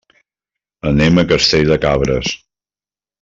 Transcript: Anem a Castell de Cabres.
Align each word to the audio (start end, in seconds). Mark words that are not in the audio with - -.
Anem 0.93 1.21
a 1.23 1.27
Castell 1.35 1.69
de 1.73 1.77
Cabres. 1.87 2.33